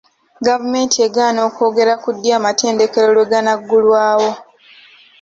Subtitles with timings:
[0.47, 4.29] Gavumenti egaana okwogera ku ddi amatendekero lwe ganaggulawo.